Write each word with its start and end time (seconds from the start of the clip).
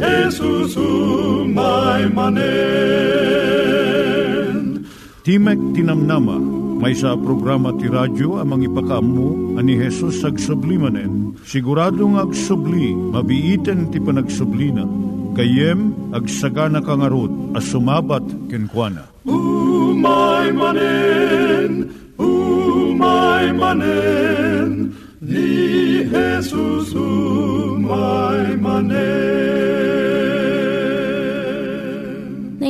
Jesus 0.00 0.80
umay 0.80 2.08
manen. 2.08 2.40
Timek 5.20 5.60
Tinamnama, 5.76 6.40
may 6.80 6.96
sa 6.96 7.12
programa 7.12 7.76
ti 7.76 7.92
radyo 7.92 8.40
amang 8.40 8.64
ipakamu 8.64 9.60
ani 9.60 9.76
Hesus 9.76 10.24
ag 10.24 10.40
sublimanen. 10.40 11.36
Siguradong 11.44 12.16
ag 12.16 12.32
subli, 12.32 12.96
mabiiten 12.96 13.92
ti 13.92 14.00
panagsublina. 14.00 14.88
Kayem 15.36 15.92
ag 16.16 16.24
sagana 16.24 16.80
kangarot 16.80 17.52
as 17.52 17.68
sumabat 17.68 18.24
kenkwana. 18.48 19.04
Umay 19.28 20.48
manen, 20.56 21.92
umay 22.16 23.52
manen, 23.52 24.96
ni 25.20 26.08
Jesus 26.08 26.96
umay 26.96 28.29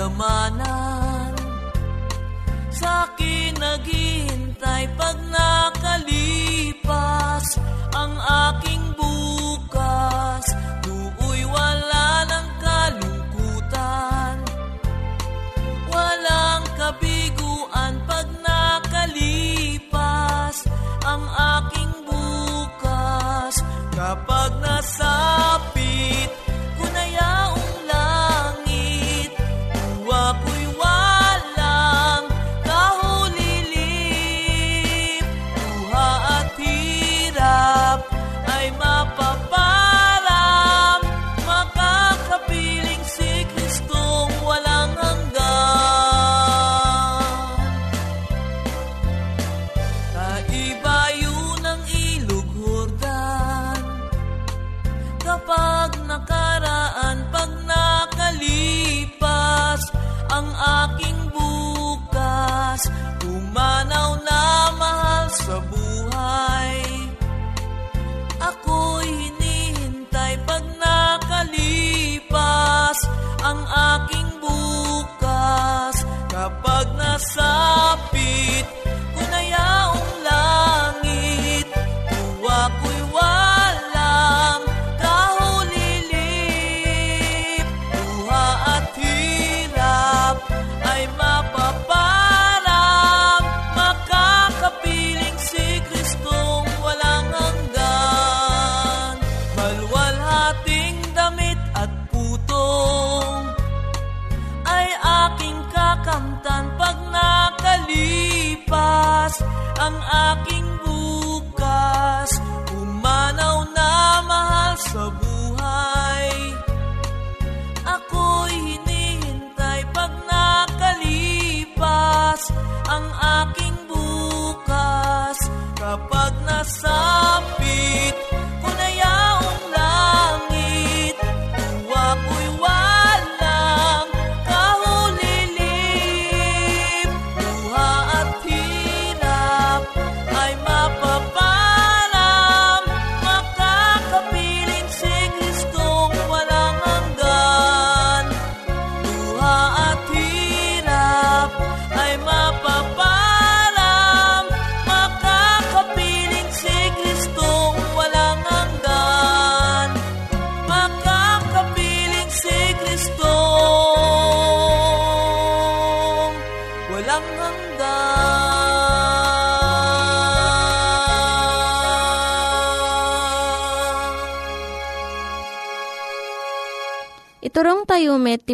Kayamanan. 0.00 1.36
Sa 2.72 3.04
akin 3.04 3.52
naghihintay 3.60 4.88
pag 4.96 5.20
nakalipas 5.28 6.80
Ang 7.92 8.16
aking 8.16 8.96
bukas 8.96 10.48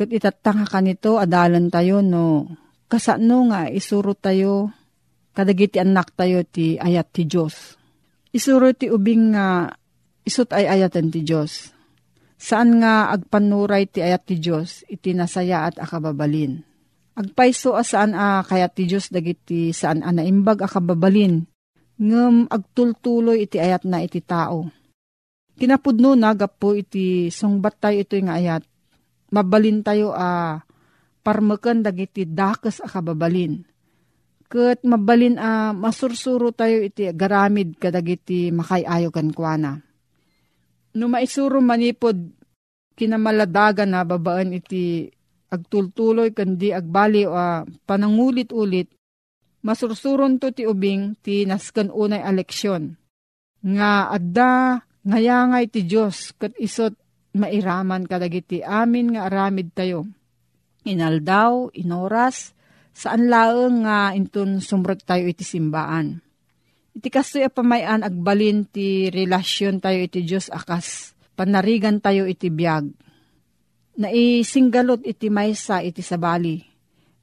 Kat 0.00 0.08
itatanga 0.08 0.64
ka 0.64 0.80
nito, 0.80 1.20
adalan 1.20 1.68
tayo 1.68 2.00
no, 2.00 2.48
kasano 2.88 3.52
nga 3.52 3.68
isuro 3.68 4.16
tayo, 4.16 4.72
kadagiti 5.36 5.76
anak 5.76 6.16
tayo 6.16 6.40
ti 6.40 6.80
ayat 6.80 7.12
ti 7.12 7.28
Diyos. 7.28 7.76
Isuro 8.32 8.72
ti 8.72 8.88
ubing 8.88 9.36
nga 9.36 9.68
isut 10.24 10.56
ay 10.56 10.72
ayatan 10.72 11.12
ti 11.12 11.20
Diyos. 11.20 11.76
Saan 12.40 12.80
nga 12.80 13.12
agpanuray 13.12 13.92
ti 13.92 14.00
ayat 14.00 14.24
ti 14.24 14.40
Diyos, 14.40 14.88
iti 14.88 15.12
nasaya 15.12 15.68
at 15.68 15.76
akababalin. 15.76 16.64
Agpaiso 17.20 17.76
saan 17.84 18.16
a 18.16 18.40
kayat 18.40 18.72
ti 18.72 18.88
Diyos 18.88 19.12
dagiti 19.12 19.76
saan 19.76 20.00
a 20.00 20.16
naimbag 20.16 20.64
akababalin, 20.64 21.44
ngem 22.00 22.48
agtultuloy 22.48 23.44
iti 23.44 23.60
ayat 23.60 23.84
na 23.84 24.00
iti 24.00 24.24
tao. 24.24 24.64
Kinapudno 25.60 26.16
na 26.16 26.32
gapo 26.32 26.72
iti 26.72 27.28
sungbat 27.28 27.76
tayo 27.84 28.00
ito 28.00 28.16
nga 28.16 28.40
ayat, 28.40 28.64
mabalin 29.30 29.82
tayo 29.82 30.14
a 30.14 30.20
uh, 30.20 30.54
parmeken 31.22 31.86
dagiti 31.86 32.26
dakes 32.26 32.82
a 32.82 32.88
kababalin. 32.90 33.62
Ket 34.50 34.82
mabalin 34.82 35.38
a 35.38 35.70
uh, 35.70 35.72
masursuro 35.74 36.50
tayo 36.50 36.82
iti 36.82 37.06
garamid 37.14 37.78
kadagiti 37.78 38.50
makayayo 38.50 39.14
kan 39.14 39.30
kuana. 39.30 39.78
No 40.98 41.06
maisuro 41.06 41.62
manipod 41.62 42.18
kinamaladagan 42.98 43.94
na 43.94 44.02
babaan 44.02 44.50
iti 44.52 45.06
agtultuloy 45.50 46.34
kandi 46.34 46.74
agbali 46.74 47.26
o 47.26 47.34
uh, 47.34 47.62
panangulit-ulit 47.86 48.90
masursuron 49.60 50.40
to 50.40 50.52
ti 50.52 50.64
ubing 50.64 51.16
ti 51.20 51.44
nasken 51.44 51.92
unay 51.92 52.20
eleksyon. 52.24 52.96
Nga 53.60 53.92
adda 54.16 54.52
ngayangay 55.04 55.64
ti 55.68 55.84
Diyos 55.84 56.32
kat 56.36 56.56
isot 56.56 56.96
mairaman 57.34 58.06
kadagiti 58.06 58.62
amin 58.64 59.14
nga 59.14 59.30
aramid 59.30 59.70
tayo. 59.74 60.06
Inaldaw, 60.82 61.76
inoras, 61.76 62.56
saan 62.96 63.28
laeng 63.28 63.84
nga 63.84 64.16
intun 64.16 64.58
sumrot 64.64 65.04
tayo 65.04 65.28
iti 65.28 65.44
simbaan. 65.44 66.24
Iti 66.90 67.06
kastoy 67.12 67.46
pamayan 67.52 68.02
agbalin 68.02 68.66
ti 68.66 69.12
relasyon 69.12 69.78
tayo 69.78 70.00
iti 70.02 70.26
Diyos 70.26 70.50
akas, 70.50 71.14
panarigan 71.38 72.02
tayo 72.02 72.26
iti 72.26 72.50
biyag. 72.50 72.90
Naisinggalot 74.00 75.04
iti 75.04 75.28
maysa 75.28 75.84
iti 75.84 76.00
sabali. 76.00 76.64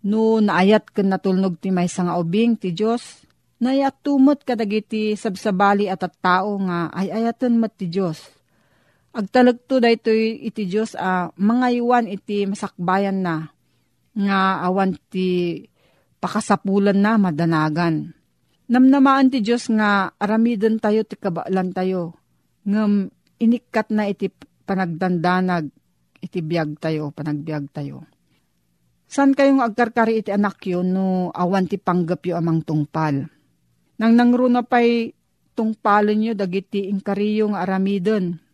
No 0.08 0.40
naayat 0.40 0.94
ken 0.94 1.10
natulnog 1.12 1.60
ti 1.60 1.74
maysa 1.74 2.06
nga 2.06 2.16
ubing 2.22 2.56
ti 2.56 2.72
Diyos, 2.72 3.26
nayat 3.60 4.00
tumot 4.06 4.46
kadagiti 4.46 5.18
sabsabali 5.18 5.90
at 5.90 6.06
at 6.06 6.16
tao 6.22 6.62
nga 6.62 6.94
ay 6.94 7.10
ayaton 7.10 7.58
mat 7.58 7.74
ti 7.76 7.90
Diyos 7.90 8.37
Agtalagto 9.18 9.82
daytoy 9.82 10.46
iti 10.46 10.70
Dios 10.70 10.94
a 10.94 11.26
uh, 11.26 11.34
mga 11.42 11.74
iwan 11.82 12.06
iti 12.06 12.46
masakbayan 12.46 13.26
na 13.26 13.50
nga 14.14 14.62
awan 14.62 14.94
ti 15.10 15.58
pakasapulan 16.22 17.02
na 17.02 17.18
madanagan. 17.18 18.14
Namnamaan 18.70 19.34
ti 19.34 19.42
Dios 19.42 19.74
nga 19.74 20.14
aramiden 20.22 20.78
tayo 20.78 21.02
ti 21.02 21.18
kabaalan 21.18 21.74
tayo. 21.74 22.14
Ngem 22.70 23.10
inikat 23.42 23.90
na 23.90 24.06
iti 24.06 24.30
panagdandanag 24.70 25.66
iti 26.22 26.40
biyag 26.46 26.78
tayo, 26.78 27.10
panagbiag 27.10 27.74
tayo. 27.74 28.06
San 29.10 29.34
kayong 29.34 29.66
agkarkari 29.66 30.22
iti 30.22 30.30
anak 30.30 30.62
yun 30.70 30.94
no 30.94 31.34
awan 31.34 31.66
ti 31.66 31.82
panggap 31.82 32.22
yo 32.22 32.38
amang 32.38 32.62
tungpal? 32.62 33.26
Nang 33.98 34.14
nangruna 34.14 34.62
pa'y 34.62 35.10
tungpalin 35.58 36.22
nyo 36.22 36.34
dagiti 36.38 36.86
inkariyo 36.86 37.50
nga 37.50 37.66
aramiden 37.66 38.46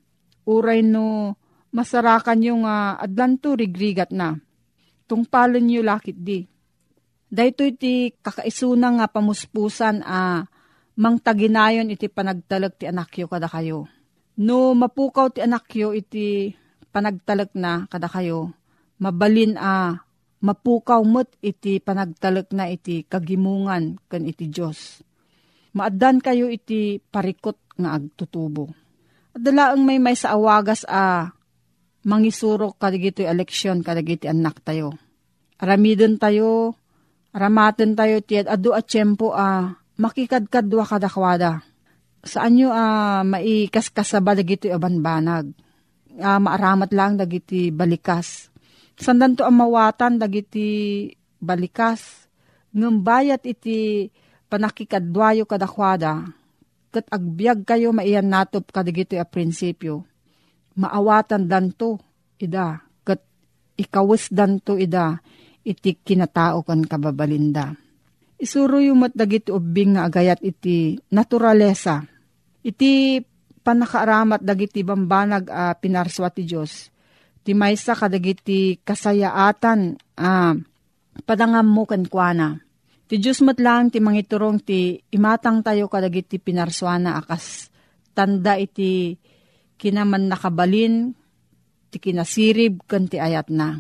uray 0.48 0.84
no 0.84 1.38
masarakan 1.74 2.40
yung 2.46 2.64
uh, 2.70 2.96
adlanto 3.02 3.58
rigrigat 3.58 4.14
na. 4.14 4.38
Tungpalan 5.10 5.66
nyo 5.66 5.82
lakit 5.82 6.16
di. 6.16 6.46
Dahito 7.34 7.66
iti 7.66 8.14
kakaisuna 8.14 8.94
nga 9.02 9.10
pamuspusan 9.10 10.06
a 10.06 10.46
uh, 10.46 10.46
mang 10.94 11.18
taginayon 11.18 11.90
iti 11.90 12.06
panagtalag 12.06 12.78
ti 12.78 12.86
anakyo 12.86 13.26
kada 13.26 13.50
kayo. 13.50 13.90
No 14.38 14.78
mapukaw 14.78 15.34
ti 15.34 15.42
anakyo 15.42 15.98
iti 15.98 16.54
panagtalag 16.94 17.50
na 17.58 17.90
kada 17.90 18.06
kayo, 18.06 18.54
mabalin 19.02 19.58
a 19.58 19.66
uh, 19.66 19.92
mapukaw 20.46 21.02
mo't 21.02 21.34
iti 21.42 21.82
panagtalag 21.82 22.54
na 22.54 22.70
iti 22.70 23.02
kagimungan 23.10 23.98
kan 24.06 24.30
iti 24.30 24.46
Diyos. 24.46 25.02
Maadan 25.74 26.22
kayo 26.22 26.54
iti 26.54 27.02
parikot 27.02 27.58
nga 27.82 27.98
agtutubo 27.98 28.83
Dala 29.34 29.74
ang 29.74 29.82
may 29.82 29.98
may 29.98 30.14
sa 30.14 30.38
awagas 30.38 30.86
a 30.86 31.34
mangisurok 32.06 32.78
kadigito 32.78 33.26
eleksyon 33.26 33.82
kadigiti 33.82 34.30
anak 34.30 34.62
tayo. 34.62 34.94
Aramidon 35.58 36.22
tayo, 36.22 36.78
aramaten 37.34 37.98
tayo 37.98 38.22
tiyad 38.22 38.46
adu 38.46 38.78
at 38.78 38.86
tiyempo 38.86 39.34
a 39.34 39.74
makikadkadwa 39.98 40.86
kadakwada. 40.86 41.66
Saan 42.22 42.62
nyo 42.62 42.70
a 42.70 42.86
maikaskasaba 43.26 44.38
dagiti 44.38 44.70
abanbanag. 44.70 45.50
A, 46.22 46.38
maaramat 46.38 46.94
lang 46.94 47.18
dagiti 47.18 47.74
balikas. 47.74 48.54
Sandan 48.94 49.34
to 49.34 49.42
ang 49.42 49.58
mawatan 49.58 50.22
dagiti 50.22 51.10
balikas. 51.42 52.30
Ngumbayat 52.70 53.42
iti 53.50 54.14
panakikadwayo 54.46 55.50
kadakwada 55.50 56.43
kat 56.94 57.10
agbyag 57.10 57.66
kayo 57.66 57.90
maiyan 57.90 58.30
natop 58.30 58.70
kadigito 58.70 59.18
a 59.18 59.26
prinsipyo. 59.26 60.06
Maawatan 60.78 61.50
danto, 61.50 61.98
ida, 62.38 62.86
kat 63.02 63.26
ikawis 63.74 64.30
danto 64.30 64.78
ida, 64.78 65.18
iti 65.66 65.98
kinatao 65.98 66.62
kan 66.62 66.86
kababalinda. 66.86 67.74
Isuro 68.38 68.78
yung 68.78 69.02
matdagiti 69.02 69.50
ubing 69.50 69.98
nga 69.98 70.06
agayat 70.06 70.46
iti 70.46 71.02
naturalesa. 71.10 72.06
Iti 72.62 73.18
panakaaramat 73.64 74.44
dagiti 74.44 74.84
bambanag 74.84 75.48
a 75.50 75.72
uh, 75.72 75.74
pinarswa 75.76 76.30
ti 76.30 76.44
Diyos. 76.44 76.92
Ti 77.44 77.52
maysa 77.56 77.96
kadagiti 77.96 78.80
kasayaatan 78.84 80.00
a 80.20 80.52
uh, 80.52 80.54
padangam 81.24 81.68
mo 81.68 81.84
kan 81.88 82.04
kuana 82.08 82.63
Ti 83.14 83.22
Diyos 83.22 83.46
matlang 83.46 83.94
ti 83.94 84.02
mangiturong 84.02 84.58
ti 84.66 84.98
imatang 85.14 85.62
tayo 85.62 85.86
kadagiti 85.86 86.42
pinarswana 86.42 87.22
akas 87.22 87.70
tanda 88.10 88.58
iti 88.58 89.14
kinaman 89.78 90.26
nakabalin 90.26 91.14
ti 91.94 92.02
kinasirib 92.02 92.82
kan 92.90 93.06
ti 93.06 93.22
ayat 93.22 93.54
na. 93.54 93.78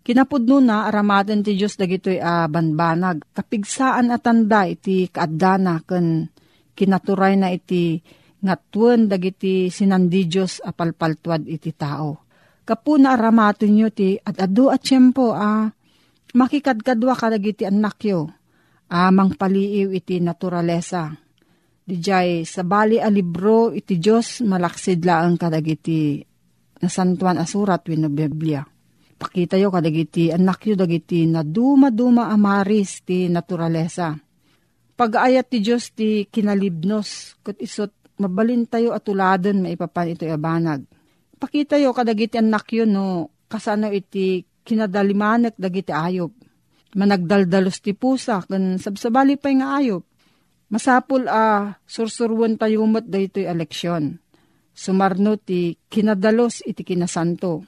Kinapudno 0.00 0.64
na 0.64 0.88
aramadan 0.88 1.44
ti 1.44 1.60
Diyos 1.60 1.76
dagitoy 1.76 2.16
a 2.16 2.48
uh, 2.48 2.48
banbanag. 2.48 3.36
Kapigsaan 3.36 4.08
at 4.08 4.24
tanda 4.24 4.64
iti 4.64 5.12
kaadana 5.12 5.84
kan 5.84 6.32
kinaturay 6.72 7.36
na 7.36 7.52
iti 7.52 8.00
ngatuan 8.40 9.12
dagiti 9.12 9.68
sinandi 9.68 10.24
Diyos 10.24 10.64
apalpaltuad 10.64 11.44
iti 11.52 11.68
tao. 11.76 12.16
Kapuna 12.64 13.12
aramaton 13.12 13.76
nyo 13.76 13.92
ti 13.92 14.16
at 14.16 14.40
adu 14.40 14.72
at 14.72 14.80
tiyempo 14.80 15.36
a 15.36 15.40
ah, 15.44 15.62
makikadkadwa 16.32 17.12
kadagiti 17.12 17.68
anak 17.68 18.00
yo 18.08 18.32
amang 18.90 19.34
paliiw 19.34 19.94
iti 19.94 20.20
naturalesa. 20.20 21.12
Dijay 21.84 22.48
sa 22.48 22.64
bali 22.64 22.96
a 22.96 23.12
libro 23.12 23.68
iti 23.72 24.00
Diyos 24.00 24.40
malaksid 24.40 25.04
laang 25.04 25.36
kadagiti 25.36 26.24
nasantuan 26.80 27.36
asurat 27.36 27.84
wino 27.88 28.08
Biblia. 28.08 28.64
Pakita 29.14 29.60
yo 29.60 29.68
kadagiti 29.68 30.32
anak 30.32 30.64
yo 30.64 30.74
dagiti 30.76 31.28
na 31.28 31.44
duma-duma 31.44 32.32
amaris 32.32 33.04
ti 33.04 33.28
naturalesa. 33.28 34.16
Pag-ayat 34.94 35.46
ti 35.48 35.58
Diyos 35.60 35.92
ti 35.92 36.24
kinalibnos 36.28 37.40
kat 37.44 37.60
isot 37.60 37.92
mabalin 38.16 38.64
tayo 38.64 38.96
atuladan 38.96 39.64
maipapan 39.64 40.16
ito 40.16 40.24
abanag. 40.28 40.88
Pakita 41.36 41.76
yo 41.76 41.92
kadagiti 41.92 42.40
anak 42.40 42.68
yo 42.72 42.88
no 42.88 43.28
kasano 43.44 43.92
iti 43.92 44.40
kinadalimanek 44.64 45.60
dagiti 45.60 45.92
ayop 45.92 46.43
managdaldalos 46.94 47.82
ti 47.82 47.92
pusa, 47.92 48.42
kan 48.46 48.78
sabsabali 48.78 49.34
pa 49.38 49.50
nga 49.50 49.82
ayop. 49.82 50.02
Masapul 50.70 51.28
a 51.28 51.36
uh, 51.36 51.62
sursurwan 51.84 52.56
tayo 52.56 52.82
mo't 52.88 53.06
daytoy 53.06 53.46
eleksyon. 53.46 54.18
Sumarno 54.74 55.38
ti 55.38 55.78
kinadalos 55.86 56.66
iti 56.66 56.82
kinasanto. 56.82 57.62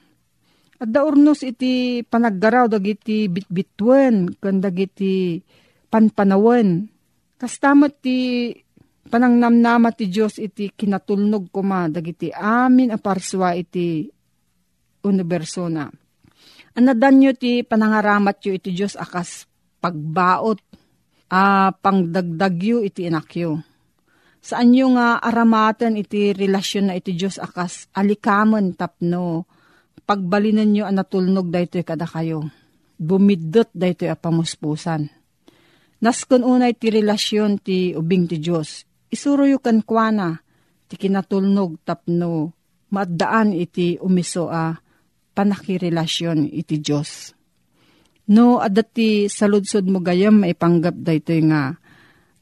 At 0.77 0.91
daurnos 0.91 1.47
iti 1.47 2.03
panaggaraw 2.03 2.67
dagiti 2.67 3.31
bitbitwen 3.31 4.35
ken 4.43 4.59
dagiti 4.59 5.39
panpanawen. 5.87 6.91
Kastamat 7.39 8.03
ti 8.03 8.51
panangnamnama 9.07 9.95
ti 9.95 10.11
Dios 10.11 10.43
iti 10.43 10.73
kinatulnog 10.75 11.53
kuma 11.55 11.87
dagiti 11.87 12.33
amin 12.35 12.91
a 12.91 12.99
parswa 12.99 13.55
iti 13.55 14.09
universo 15.07 15.71
na. 15.71 15.87
Anadan 16.77 17.25
nyo 17.25 17.33
ti 17.33 17.65
panangaramat 17.65 18.37
yo 18.45 18.53
iti 18.53 18.77
Diyos 18.77 19.01
akas 19.01 19.49
pagbaot 19.81 20.61
a 21.33 21.73
pangdagdagyo 21.73 22.85
iti 22.85 23.09
inakyo. 23.09 23.65
Saan 24.45 24.77
nyo 24.77 24.93
nga 24.93 25.17
aramaten 25.17 25.97
iti 25.97 26.37
relasyon 26.37 26.93
na 26.93 26.95
iti 27.01 27.17
Diyos 27.17 27.41
akas 27.41 27.89
alikaman 27.97 28.77
tapno 28.77 29.49
pagbalinan 30.05 30.69
nyo 30.69 30.85
ang 30.85 31.01
natulnog 31.01 31.49
daytoy 31.49 31.81
kada 31.81 32.05
kayo. 32.05 32.45
Bumidot 33.01 33.73
daytoy 33.73 34.13
a 34.13 34.17
pamuspusan. 34.21 35.09
Naskon 36.05 36.45
unay 36.45 36.77
ti 36.77 36.93
relasyon 36.93 37.57
ti 37.57 37.97
ubing 37.97 38.29
ti 38.29 38.37
Diyos. 38.37 38.85
Isuro 39.09 39.49
yu 39.49 39.65
kan 39.65 39.81
kwana 39.81 40.45
ti 40.93 41.01
kinatulnog 41.01 41.81
tapno 41.89 42.53
maddaan 42.93 43.57
iti 43.57 43.97
umiso 43.97 44.53
a 44.53 44.77
panakirelasyon 45.37 46.49
iti 46.49 46.81
Diyos. 46.81 47.37
No, 48.33 48.59
adati 48.59 49.29
saludsod 49.29 49.87
mo 49.87 50.01
gayam 50.01 50.41
maipanggap 50.43 50.97
daytoy 50.97 51.47
nga 51.47 51.77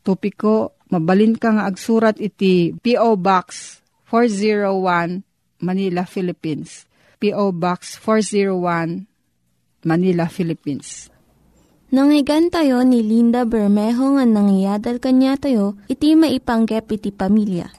topiko, 0.06 0.78
mabalin 0.88 1.34
ka 1.34 1.50
nga 1.58 1.66
agsurat 1.66 2.16
iti 2.22 2.72
P.O. 2.72 3.18
Box 3.18 3.80
401 4.08 5.26
Manila, 5.60 6.06
Philippines. 6.06 6.86
P.O. 7.18 7.52
Box 7.56 7.98
401 8.00 9.08
Manila, 9.84 10.28
Philippines. 10.28 11.08
Nangyigan 11.92 12.48
tayo 12.48 12.80
ni 12.82 13.04
Linda 13.04 13.44
Bermejo 13.44 14.16
nga 14.16 14.24
nangyadal 14.24 14.98
kanya 14.98 15.36
tayo, 15.36 15.76
iti 15.86 16.16
maipanggep 16.16 16.90
iti 16.90 17.12
pamilya. 17.12 17.70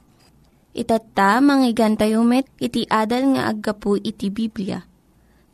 Itatta, 0.75 1.39
manggigan 1.39 1.95
tayo 1.95 2.21
met, 2.21 2.47
iti 2.61 2.87
adal 2.87 3.35
nga 3.35 3.51
aggapu 3.51 3.99
iti 3.99 4.27
Biblia. 4.27 4.83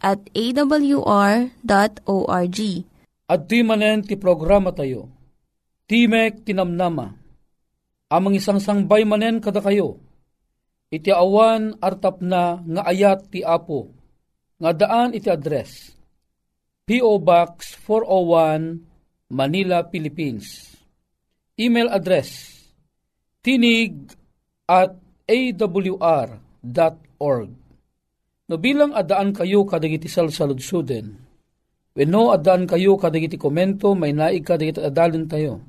at 0.00 0.20
awr.org. 0.32 1.48
At 3.30 3.40
di 3.46 3.60
manen 3.62 4.02
ti 4.02 4.18
programa 4.18 4.74
tayo. 4.74 5.06
Timek 5.86 6.42
tinamnama. 6.42 7.14
Amang 8.10 8.34
isang 8.34 8.58
sangbay 8.58 9.06
manen 9.06 9.38
kada 9.38 9.62
kayo. 9.62 10.02
Iti 10.90 11.14
awan 11.14 11.78
artap 11.78 12.18
na 12.18 12.58
nga 12.58 12.82
ayat 12.90 13.30
ti 13.30 13.46
apo. 13.46 13.94
Nga 14.58 14.70
daan 14.74 15.14
iti 15.14 15.30
address. 15.30 15.94
P.O. 16.90 17.22
Box 17.22 17.78
401 17.86 19.30
Manila, 19.30 19.86
Philippines. 19.86 20.74
Email 21.54 21.86
address 21.86 22.58
tinig 23.40 24.16
at 24.68 24.96
awr.org. 25.24 25.90
No 28.50 28.58
bilang 28.58 28.90
adaan 28.98 29.30
kayo 29.30 29.62
kadagiti 29.62 30.10
salsaludsuden, 30.10 31.14
wenno 31.94 32.34
adaan 32.34 32.66
kayo 32.66 32.98
kadagiti 32.98 33.38
komento, 33.38 33.94
may 33.94 34.10
naig 34.10 34.42
kadagiti 34.42 34.82
adalin 34.82 35.30
tayo. 35.30 35.62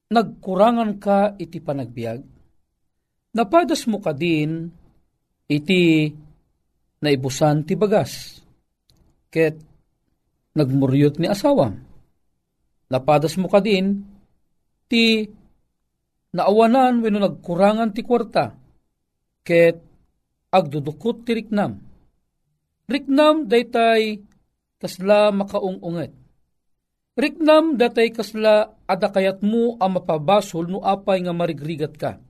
nagkurangan 0.09 0.97
ka 0.97 1.37
iti 1.37 1.61
panagbiag. 1.61 2.25
Napatas 3.37 3.85
mo 3.85 4.01
ka 4.01 4.17
din 4.17 4.73
iti 5.45 6.09
naibusan 7.05 7.69
ti 7.69 7.77
bagas, 7.77 8.41
ket 9.29 9.61
nagmuryot 10.57 11.21
ni 11.21 11.29
asawam. 11.29 11.77
Napadas 12.89 13.37
mo 13.37 13.53
ka 13.53 13.61
din 13.61 14.01
ti 14.89 15.29
naawanan 16.33 17.05
wenno 17.05 17.21
nagkurangan 17.21 17.93
ti 17.93 18.01
kwarta, 18.01 18.57
ket 19.45 19.77
agdudukot 20.49 21.29
ti 21.29 21.37
riknam. 21.37 21.85
Riknam 22.89 23.45
daytay 23.45 24.33
kasla 24.85 25.33
makaungunget. 25.33 26.13
Riknam 27.17 27.81
datay 27.81 28.13
kasla 28.13 28.85
adakayat 28.85 29.41
mo 29.41 29.81
ang 29.81 29.97
mapabasol 29.97 30.69
no 30.69 30.85
apay 30.85 31.25
nga 31.25 31.33
marigrigat 31.33 31.97
ka. 31.97 32.21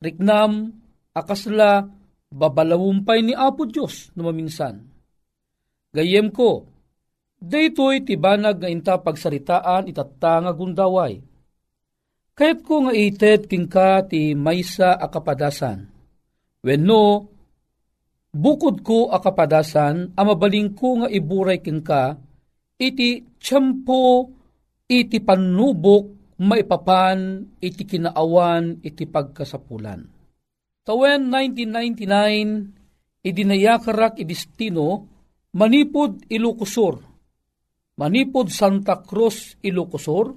Riknam 0.00 0.72
akasla 1.12 1.92
babalawumpay 2.32 3.20
ni 3.20 3.36
Apo 3.36 3.68
Diyos 3.68 4.08
no 4.16 4.24
maminsan. 4.24 4.88
Gayem 5.92 6.32
ko, 6.32 6.64
daytoy 7.36 8.00
tibanag 8.00 8.64
nga 8.64 8.72
inta 8.72 8.96
pagsaritaan 8.96 9.92
itatta 9.92 10.40
nga 10.40 10.52
gundaway. 10.56 11.20
Kayat 12.32 12.64
ko 12.64 12.88
nga 12.88 12.96
ited 12.96 13.44
king 13.44 13.68
ka 13.68 14.08
ti 14.08 14.32
maysa 14.32 14.96
akapadasan. 14.96 15.84
Wenno, 16.64 17.28
bukod 18.32 18.80
ko 18.80 19.12
akapadasan, 19.12 20.16
amabaling 20.16 20.72
ko 20.72 21.04
nga 21.04 21.08
iburay 21.12 21.60
king 21.60 21.84
ka, 21.84 22.16
iti 22.80 23.22
tiyempo, 23.36 24.32
iti 24.88 25.20
panubok, 25.20 26.36
maipapan, 26.40 27.44
iti 27.60 27.84
kinaawan, 27.84 28.80
iti 28.82 29.04
pagkasapulan. 29.06 30.00
Tawen 30.82 31.30
1999, 31.30 33.22
idinayakarak 33.22 34.18
idistino, 34.18 35.06
manipod 35.54 36.26
Ilocosur, 36.26 36.98
manipod 38.00 38.50
Santa 38.50 38.98
Cruz, 39.06 39.54
Ilocosur, 39.62 40.34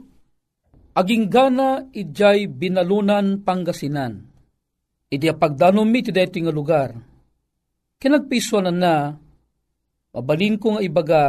aging 0.93 1.25
gana 1.31 1.89
ijay 1.89 2.45
binalunan 2.45 3.41
Pangasinan. 3.41 4.21
Idi 5.09 5.31
pagdanom 5.33 5.87
mi 5.87 6.05
ti 6.05 6.11
nga 6.13 6.53
lugar. 6.53 7.14
Kinagpiswanan 7.99 8.77
na, 8.77 9.15
mabalin 10.11 10.59
ko 10.59 10.75
nga 10.75 10.81
ibaga, 10.83 11.23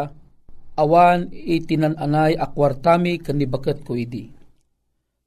awan 0.77 1.33
itinananay 1.33 2.37
akwartami 2.37 3.23
kanibakat 3.23 3.81
ko 3.87 3.97
idi. 3.97 4.29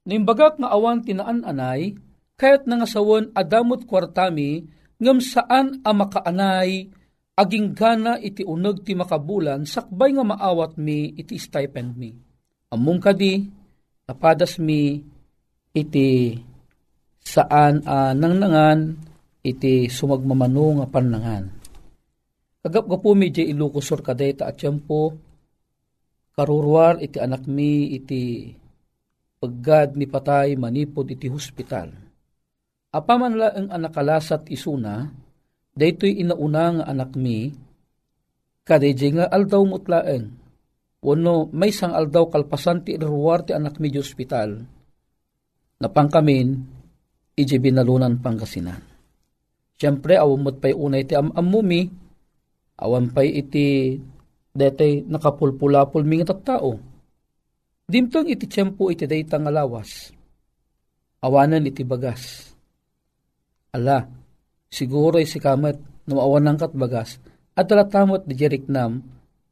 Nimbagak 0.06 0.60
nga 0.60 0.72
awan 0.72 1.04
tinaan-anay, 1.04 1.96
kayat 2.38 2.64
nga 2.64 2.88
sawon 2.88 3.34
adamot 3.36 3.84
kwartami, 3.84 4.64
ngam 5.00 5.18
saan 5.20 5.80
a 5.84 5.90
makaanay, 5.92 6.88
aging 7.36 7.72
gana 7.72 8.20
iti 8.20 8.44
uneg 8.44 8.84
ti 8.84 8.92
makabulan, 8.92 9.64
sakbay 9.64 10.12
nga 10.12 10.24
maawat 10.24 10.76
mi 10.76 11.12
iti 11.16 11.40
stipend 11.40 11.96
mi. 11.96 12.12
Among 12.70 13.00
kadi, 13.00 13.40
napadas 14.06 14.60
mi 14.60 15.00
iti 15.72 16.36
saan 17.20 17.84
a 17.84 18.12
nangnangan 18.12 19.09
iti 19.40 19.88
sumagmamano 19.88 20.80
nga 20.80 20.86
panangan. 20.88 21.44
Kagap 22.60 22.84
nga 22.92 22.98
po 23.00 23.16
medyo 23.16 23.40
ilukusor 23.40 24.04
kadeta 24.04 24.44
at 24.44 24.60
po 24.84 25.16
karurwar 26.36 27.00
iti 27.00 27.16
anak 27.16 27.48
mi 27.48 27.96
iti 27.96 28.52
paggad 29.40 29.96
ni 29.96 30.04
patay 30.04 30.60
manipod 30.60 31.08
iti 31.08 31.26
hospital. 31.32 31.88
Apaman 32.92 33.38
la 33.38 33.48
ang 33.54 33.72
anakalasat 33.72 34.50
isuna, 34.52 35.08
daytoy 35.72 36.20
inauna 36.20 36.64
nga 36.76 36.84
anak 36.90 37.16
mi, 37.16 37.48
kadayjay 38.66 39.14
nga 39.16 39.26
aldaw 39.30 39.62
mutlaeng, 39.62 40.26
wano 41.00 41.48
may 41.54 41.70
sang 41.72 41.94
aldaw 41.96 42.28
kalpasan 42.28 42.82
ti 42.84 42.98
ruwar 42.98 43.46
ti 43.46 43.54
anak 43.54 43.78
mi 43.78 43.88
di 43.88 44.02
hospital, 44.02 44.58
napangkamin, 45.80 46.48
iji 47.38 47.56
binalunan 47.62 48.18
Pangasinan. 48.18 48.89
Siyempre, 49.80 50.20
awamot 50.20 50.60
pa'y 50.60 50.76
unay 50.76 51.08
iti 51.08 51.16
amamumi, 51.16 51.88
awan 52.76 53.08
pa'y 53.08 53.40
iti 53.40 53.96
detay 54.52 55.08
nakapulpulapul 55.08 56.04
mingi 56.04 56.28
tattao. 56.28 56.76
Dimtong 57.88 58.28
iti 58.28 58.44
tiyempo 58.44 58.92
iti 58.92 59.08
dayta 59.08 59.40
nga 59.40 59.48
lawas. 59.48 60.12
Awanan 61.24 61.64
iti 61.64 61.80
bagas. 61.80 62.52
Ala, 63.72 64.04
siguro 64.68 65.16
si 65.24 65.40
kamat 65.40 66.06
no 66.06 66.20
awanan 66.20 66.60
kat 66.60 66.76
bagas 66.76 67.16
at 67.56 67.64
talatamot 67.64 68.28
di 68.28 68.36
jeriknam 68.36 69.00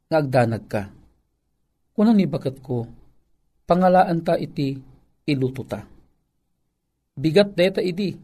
nga 0.05 0.21
agdanag 0.21 0.65
ka. 0.69 0.83
Kunan 1.97 2.15
ni 2.15 2.29
bakat 2.29 2.61
ko, 2.61 2.85
pangalaan 3.65 4.21
ta 4.21 4.37
iti 4.37 4.77
iluto 5.25 5.63
ta 5.65 5.99
bigat 7.19 7.51
deta 7.51 7.83
idi. 7.83 8.15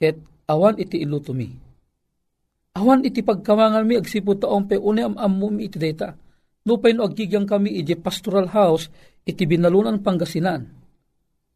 Ket 0.00 0.16
awan 0.46 0.78
iti 0.78 1.02
iluto 1.02 1.34
mi. 1.34 1.50
Awan 2.76 3.02
iti 3.02 3.24
pagkamangan 3.24 3.84
mi 3.84 3.98
agsipo 3.98 4.36
taong 4.36 4.68
pe 4.68 4.76
une 4.78 5.02
am 5.02 5.14
ammo 5.18 5.48
mi 5.50 5.66
iti 5.66 5.78
deta. 5.80 6.14
No 6.66 6.82
pa 6.82 6.90
no 6.90 7.06
agigyang 7.06 7.46
kami 7.46 7.78
iti 7.78 7.94
pastoral 7.94 8.50
house 8.50 8.90
iti 9.26 9.46
binalunan 9.46 10.02
Pangasinan. 10.02 10.62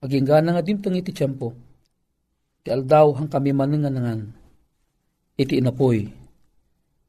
Aging 0.01 0.25
gana 0.25 0.57
nga 0.57 0.65
dimtang 0.65 0.97
iti 0.97 1.13
tiyempo. 1.13 1.53
Iti 2.63 2.71
aldaw 2.73 3.21
hang 3.21 3.29
kami 3.29 3.53
mananganangan. 3.53 4.21
Iti 5.37 5.61
inapoy. 5.61 6.09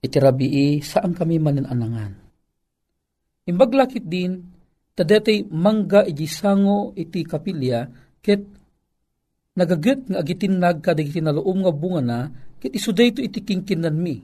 Iti 0.02 0.18
rabii 0.18 0.82
saan 0.84 1.16
kami 1.16 1.40
mananangan. 1.40 2.12
Imbaglakit 3.48 4.06
din, 4.06 4.44
tadetay 4.94 5.48
mangga 5.50 6.04
iti 6.04 6.28
sango 6.28 6.92
iti 7.00 7.24
kapilya, 7.24 7.88
ket 8.20 8.61
nagaget 9.56 10.08
nga 10.08 10.18
agitin 10.24 10.60
nagka 10.60 10.96
dagiti 10.96 11.20
naloom 11.20 11.64
nga 11.64 11.74
bunga 11.74 12.02
na 12.02 12.20
ket 12.62 12.72
isuday 12.72 13.12
ito 13.12 13.20
iti 13.20 13.44
kingkinan 13.44 13.96
mi. 13.98 14.16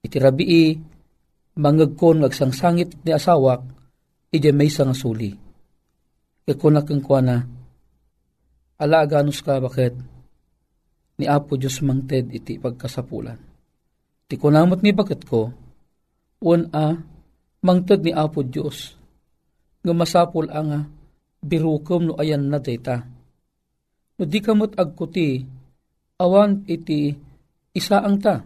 Iti 0.00 0.16
rabii 0.16 0.80
mangagkon 1.60 2.22
ngagsangsangit 2.22 3.02
ni 3.02 3.10
asawak 3.12 3.64
ije 4.30 4.50
may 4.54 4.70
nga 4.70 4.94
suli. 4.94 5.34
Ikunak 6.46 6.88
ang 6.90 7.02
kwa 7.02 7.20
na 7.20 7.36
ala 8.80 9.04
aganus 9.04 9.44
ka 9.44 9.60
bakit 9.60 9.92
ni 11.20 11.28
Apo 11.28 11.60
Diyos 11.60 11.84
mangted 11.84 12.32
iti 12.32 12.56
pagkasapulan. 12.56 13.36
Ti 14.24 14.34
kunamot 14.40 14.80
ni 14.80 14.96
bakit 14.96 15.28
ko, 15.28 15.52
un 16.40 16.62
a, 16.72 16.96
mangted 17.60 18.00
ni 18.00 18.16
Apo 18.16 18.40
Diyos, 18.40 18.96
nga 19.84 19.92
masapul 19.92 20.48
ang 20.48 20.88
birukom 21.44 22.08
no 22.08 22.16
ayan 22.16 22.48
na 22.48 22.56
data 22.56 23.04
No 24.20 24.28
di 24.28 24.44
kamot 24.44 24.76
agkuti, 24.76 25.40
awan 26.20 26.68
iti 26.68 27.08
isa 27.72 28.04
ang 28.04 28.20
ta. 28.20 28.44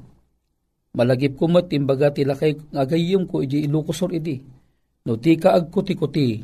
Malagip 0.94 1.34
kumot 1.34 1.66
imbaga 1.74 2.14
tilakay 2.14 2.54
ngagayom 2.70 3.26
ko 3.26 3.42
iti 3.42 3.66
ilukusor 3.66 4.14
idi. 4.14 4.38
No 5.02 5.18
di 5.18 5.34
ka 5.34 5.50
agkuti-kuti, 5.50 6.38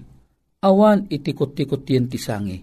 awan 0.67 1.07
iti 1.07 1.31
kuti-kutiyan 1.31 2.11
ti 2.11 2.19
sangi. 2.19 2.59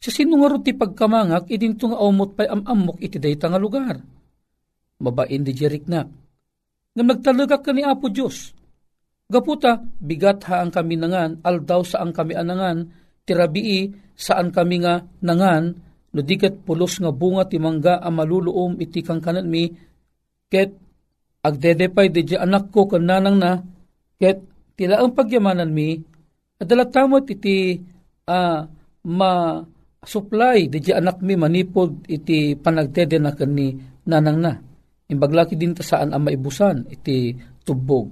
Sa 0.00 0.08
sinungaro 0.08 0.64
ti 0.64 0.72
pagkamangak, 0.72 1.52
idinto 1.52 1.92
nga 1.92 2.00
umot 2.00 2.40
pa'y 2.40 2.48
amamok 2.48 2.96
iti 3.04 3.20
dayta 3.20 3.52
nga 3.52 3.60
lugar. 3.60 4.00
Mabain 5.04 5.44
di 5.44 5.52
jeriknak. 5.52 6.08
Nga 6.96 7.04
nagtalagak 7.04 7.60
ka 7.60 7.70
ni 7.76 7.84
Apo 7.84 8.08
Diyos. 8.08 8.56
Gaputa, 9.28 9.76
bigat 10.00 10.42
ha 10.48 10.64
ang 10.64 10.72
kami 10.72 10.96
nangan, 10.96 11.44
aldaw 11.44 11.84
sa 11.84 12.00
ang 12.00 12.16
kami 12.16 12.32
anangan, 12.32 13.01
tirabii 13.26 13.92
saan 14.18 14.50
kami 14.50 14.82
nga 14.82 15.02
nangan, 15.24 15.74
no 16.12 16.20
dikat 16.20 16.62
pulos 16.66 17.00
nga 17.00 17.10
bunga 17.10 17.48
ti 17.48 17.56
mangga 17.56 17.98
a 17.98 18.08
maluluom 18.12 18.78
iti 18.78 19.00
kang 19.00 19.22
mi, 19.48 19.72
ket 20.52 20.70
agdedepay 21.42 22.12
di 22.12 22.36
anak 22.36 22.70
ko 22.70 22.86
kananang 22.86 23.38
na, 23.40 23.58
ket 24.20 24.38
tila 24.76 25.00
ang 25.00 25.16
pagyamanan 25.16 25.70
mi, 25.72 25.98
adalatamot 26.60 27.26
iti 27.26 27.80
uh, 28.28 28.60
ma 29.08 29.32
supply 30.02 30.66
di 30.66 30.78
anak 30.90 31.22
mi 31.22 31.34
manipod 31.38 32.06
iti 32.10 32.58
panagdede 32.58 33.18
na 33.22 33.34
ni 33.46 33.74
nanang 34.06 34.38
na. 34.38 34.52
Imbaglaki 35.10 35.54
din 35.58 35.74
ta 35.74 35.82
saan 35.82 36.14
ang 36.14 36.26
maibusan 36.26 36.88
iti 36.90 37.34
tubog. 37.62 38.10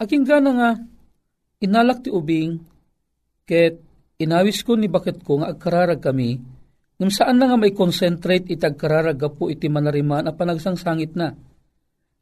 Aking 0.00 0.24
gana 0.24 0.50
nga, 0.54 0.70
inalak 1.62 2.04
ti 2.04 2.10
ubing, 2.10 2.58
ket 3.44 3.91
Inawis 4.22 4.62
ko 4.62 4.78
ni 4.78 4.86
bakit 4.86 5.26
ko 5.26 5.42
nga 5.42 5.50
agkararag 5.50 5.98
kami, 5.98 6.38
ngam 7.02 7.10
saan 7.10 7.42
na 7.42 7.50
nga 7.50 7.58
may 7.58 7.74
concentrate 7.74 8.46
itag 8.46 8.78
kararaga 8.78 9.26
po 9.26 9.50
iti 9.50 9.66
manariman 9.66 10.30
a 10.30 10.32
panagsangsangit 10.32 11.18
na. 11.18 11.34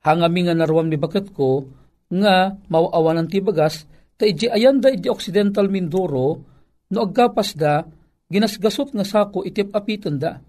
Hangami 0.00 0.48
nga 0.48 0.56
naruam 0.56 0.88
ni 0.88 0.96
bakit 0.96 1.28
ko, 1.36 1.68
nga 2.08 2.56
mawawanan 2.72 3.28
ti 3.28 3.44
bagas, 3.44 3.84
ta 4.16 4.24
iji 4.24 4.48
ayan 4.48 4.80
da 4.80 4.88
iji 4.88 5.12
Occidental 5.12 5.68
Mindoro, 5.68 6.40
no 6.88 6.98
agkapas 7.04 7.52
da, 7.52 7.84
ginasgasot 8.32 8.96
nga 8.96 9.04
sako 9.04 9.44
iti 9.44 9.60
apitan 9.60 10.16
da. 10.16 10.40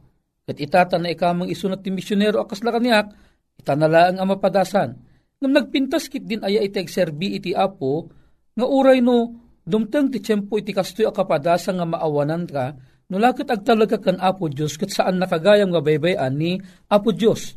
Kat 0.47 0.55
itata 0.55 0.95
na 0.95 1.11
ikamang 1.11 1.51
isunat 1.51 1.83
ti 1.83 1.91
misyonero 1.91 2.39
akas 2.47 2.63
na 2.63 2.71
kaniyak, 2.71 3.11
itanala 3.59 4.07
ang 4.07 4.23
amapadasan. 4.23 4.95
Ngam 5.43 5.51
nagpintas 5.51 6.07
kit 6.07 6.23
din 6.23 6.39
aya 6.47 6.63
iti 6.63 6.79
serbi 6.87 7.35
iti 7.35 7.51
apo, 7.51 8.07
nga 8.55 8.63
uray 8.63 9.03
no 9.03 9.50
Dumteng 9.61 10.09
ti 10.09 10.17
tiyempo 10.17 10.57
iti 10.57 10.73
kastoy 10.73 11.05
akapadasa 11.05 11.69
nga 11.69 11.85
maawanan 11.85 12.49
ka, 12.49 12.73
nulakit 13.13 13.45
agtalaga 13.45 14.01
kan 14.01 14.17
Apo 14.17 14.49
Diyos 14.49 14.73
kat 14.73 14.89
saan 14.89 15.21
nakagayam 15.21 15.69
nga 15.69 15.85
baybayan 15.85 16.33
ni 16.33 16.57
Apo 16.89 17.13
Diyos. 17.13 17.53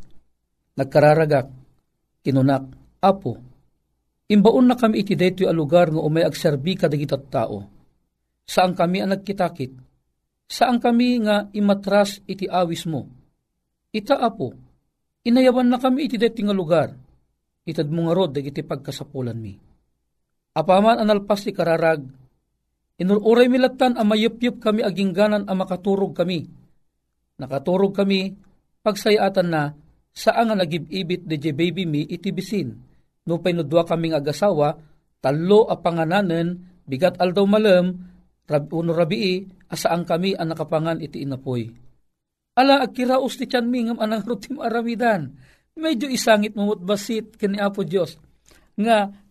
Nagkararagak, 0.77 1.49
kinunak, 2.21 2.69
Apo, 3.01 3.41
imbaon 4.29 4.69
na 4.69 4.77
kami 4.77 5.01
iti 5.01 5.17
daytoy 5.17 5.49
a 5.49 5.55
lugar 5.57 5.89
nga 5.89 6.05
umay 6.05 6.29
agserbi 6.29 6.77
kadagitat 6.77 7.33
tao. 7.33 7.65
Saan 8.45 8.77
kami 8.77 9.01
ang 9.01 9.17
nagkitakit? 9.17 9.73
Saan 10.45 10.77
kami 10.77 11.25
nga 11.25 11.49
imatras 11.57 12.21
iti 12.29 12.45
awis 12.45 12.85
mo? 12.85 13.09
Ita 13.97 14.21
Apo, 14.21 14.53
inayawan 15.25 15.73
na 15.73 15.81
kami 15.81 16.05
iti 16.05 16.21
daytoy 16.21 16.45
nga 16.45 16.57
lugar. 16.57 16.89
Itad 17.65 17.89
mo 17.89 18.13
nga 18.13 18.29
dagiti 18.29 18.61
pagkasapulan 18.61 19.41
mi 19.41 19.64
Apaman 20.55 21.03
analpas 21.03 21.43
ti 21.43 21.51
kararag, 21.51 22.07
inururay 23.03 23.51
milatan 23.51 23.99
ang 23.99 24.07
mayupyup 24.07 24.63
kami 24.63 24.87
agingganan 24.87 25.51
ang 25.51 25.59
makaturog 25.59 26.15
kami. 26.15 26.47
Nakaturog 27.43 27.91
kami, 27.91 28.39
pagsayatan 28.87 29.51
na, 29.51 29.75
saan 30.15 30.47
nga 30.47 30.55
nagibibit 30.55 31.27
de 31.27 31.51
baby 31.51 31.83
mi 31.91 32.07
itibisin. 32.07 32.71
No 33.27 33.43
painudwa 33.43 33.83
kaming 33.83 34.15
agasawa, 34.15 34.79
talo 35.19 35.67
a 35.67 35.75
pangananen, 35.75 36.79
bigat 36.87 37.19
aldaw 37.19 37.43
malam, 37.51 37.99
rab, 38.47 38.71
uno 38.71 38.95
rabii, 38.95 39.43
asaan 39.75 40.07
kami 40.07 40.39
ang 40.39 40.55
nakapangan 40.55 41.03
iti 41.03 41.27
inapoy. 41.27 41.67
Ala, 42.55 42.87
agkiraos 42.87 43.35
ti 43.35 43.51
tiyan 43.51 43.67
mi 43.67 43.91
ngam 43.91 43.99
anang 43.99 44.23
rutim 44.23 44.63
aramidan. 44.63 45.35
Medyo 45.75 46.07
isangit 46.07 46.55
mamut 46.55 46.79
basit 46.87 47.35
kini 47.35 47.59
Apo 47.59 47.83
Diyos. 47.83 48.15
Nga, 48.79 49.24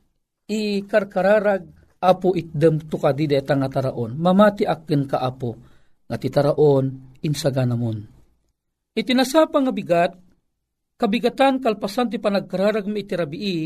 ikarkararag 0.54 1.64
apo 2.04 2.36
itdem 2.36 2.84
to 2.92 3.00
ka 3.00 3.16
di 3.16 3.26
deta 3.32 3.56
nga 3.56 3.72
taraon, 3.72 4.20
mamati 4.20 4.68
akin 4.68 5.08
ka 5.08 5.24
apo, 5.24 5.56
nga 6.06 6.18
ti 6.20 6.28
taraon 6.28 7.16
insaganamon. 7.24 7.98
Itinasapa 8.94 9.58
nga 9.64 9.74
bigat, 9.74 10.12
kabigatan 11.00 11.64
kalpasan 11.64 12.12
ti 12.12 12.20
panagkararag 12.20 12.86
mi 12.86 13.02
iti 13.02 13.16
rabii, 13.16 13.62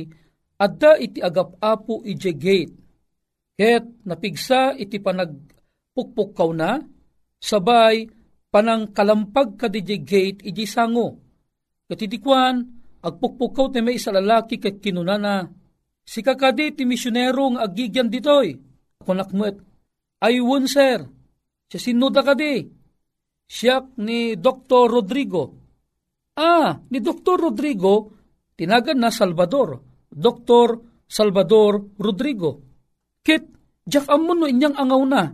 adda 0.62 1.02
iti 1.02 1.20
agap 1.20 1.58
apo 1.60 2.06
ije 2.06 2.32
gate. 2.38 2.76
Ket 3.58 4.06
napigsa 4.06 4.78
iti 4.78 5.02
panagpukpukaw 5.02 6.50
na, 6.54 6.78
sabay 7.42 8.06
panang 8.54 8.94
kalampag 8.94 9.58
ka 9.58 9.68
di 9.68 9.82
gate 9.82 10.46
iji 10.46 10.70
sango. 10.70 11.18
Katidikwan, 11.90 12.62
agpukpukaw 13.02 13.74
ti 13.74 13.82
may 13.82 13.98
isa 13.98 14.14
lalaki 14.14 14.62
ket 14.62 14.78
kinunana, 14.78 15.50
si 16.08 16.24
kakadi 16.24 16.72
ti 16.72 16.88
misyonero 16.88 17.52
nga 17.52 17.68
agigyan 17.68 18.08
ditoy. 18.08 18.56
Kunakmet, 19.04 19.60
ayun 20.24 20.64
sir, 20.72 21.04
siya 21.68 21.80
sinuda 21.84 22.24
kadi. 22.24 22.64
Siya 23.48 23.84
ni 24.04 24.36
Dr. 24.36 24.92
Rodrigo. 24.92 25.56
Ah, 26.36 26.80
ni 26.92 27.00
Dr. 27.00 27.40
Rodrigo, 27.40 28.12
tinagan 28.56 29.00
na 29.00 29.12
Salvador. 29.12 29.80
Dr. 30.08 30.80
Salvador 31.08 31.96
Rodrigo. 31.96 32.64
Kit, 33.24 33.48
jak 33.88 34.08
amon 34.12 34.44
no 34.44 34.46
inyang 34.48 34.76
angaw 34.76 35.04
na. 35.08 35.32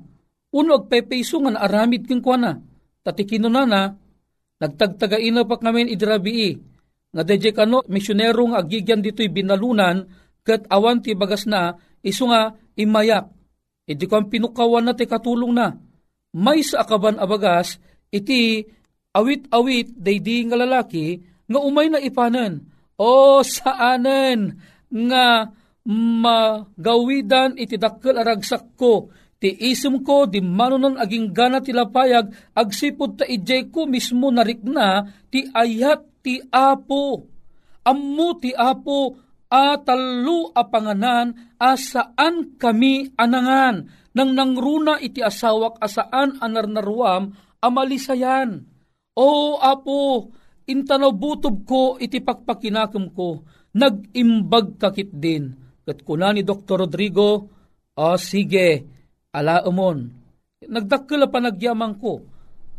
Uno 0.53 0.71
agpepeso 0.77 1.41
nga 1.41 1.65
aramid 1.65 2.05
king 2.05 2.21
kwa 2.21 2.38
na. 2.38 2.51
Tatikino 3.01 3.49
na 3.49 3.65
na, 3.65 3.81
nagtagtagaina 4.62 5.49
pa 5.49 5.57
kami 5.57 5.89
idrabii. 5.89 6.53
Nga 7.13 7.23
deje 7.25 7.49
kano, 7.53 7.81
misyonero 7.89 8.53
agigyan 8.53 9.01
dito'y 9.01 9.29
binalunan, 9.29 10.05
kat 10.43 10.67
awan 10.67 10.99
ti 10.99 11.15
bagas 11.15 11.47
na, 11.47 11.79
iso 12.03 12.27
nga 12.27 12.53
imayak. 12.75 13.32
Idi 13.84 14.08
ko 14.08 14.19
ang 14.19 14.27
pinukawan 14.32 14.84
na 14.88 14.93
ti 14.95 15.08
katulong 15.08 15.51
na. 15.56 15.75
May 16.36 16.63
sa 16.63 16.84
akaban 16.84 17.19
abagas, 17.19 17.79
iti 18.12 18.63
awit-awit 19.15 19.95
daydi 19.95 20.47
nga 20.47 20.60
lalaki, 20.60 21.19
nga 21.47 21.60
umay 21.60 21.88
na 21.91 21.99
ipanan. 21.99 22.63
O 22.99 23.41
saanen 23.43 24.56
nga 24.88 25.51
magawidan 25.84 27.60
iti 27.60 27.75
dakkel 27.75 28.15
aragsak 28.15 28.79
ko, 28.79 29.12
ti 29.43 29.51
isim 29.51 29.99
ko 29.99 30.23
di 30.23 30.39
manunan 30.39 30.95
aging 30.95 31.36
gana 31.36 31.60
ti 31.60 31.75
lapayag, 31.75 32.32
agsipod 32.56 33.19
ta 33.19 33.25
ijay 33.27 33.67
ko 33.67 33.84
mismo 33.84 34.32
narikna 34.32 35.03
ti 35.27 35.43
ayat 35.51 36.23
ti 36.23 36.39
apo. 36.47 37.27
Ammo 37.84 38.39
ti 38.39 38.56
apo 38.56 39.22
atalu 39.54 40.50
apanganan 40.58 41.54
asaan 41.62 42.58
kami 42.58 43.13
anangan 43.13 43.86
nang 44.18 44.34
nangruna 44.34 44.98
iti 44.98 45.22
asawak 45.22 45.78
asaan 45.78 46.42
anarnaruam 46.42 47.38
amalisayan. 47.62 48.66
O 49.13 49.62
apo, 49.62 50.34
intanaw 50.66 51.13
butob 51.13 51.70
ko 51.70 52.02
iti 52.02 52.18
pakpakinakam 52.18 53.13
ko, 53.13 53.46
nagimbag 53.78 54.82
kakit 54.82 55.13
din. 55.13 55.54
Kat 55.86 56.02
kuna 56.02 56.34
ni 56.34 56.42
Dr. 56.42 56.86
Rodrigo, 56.86 57.30
o 57.94 58.08
sige, 58.18 58.70
ala 59.34 59.62
umon. 59.70 60.10
Nagdakkel 60.66 61.30
pa 61.30 61.38
nagyamang 61.44 62.00
ko. 62.00 62.24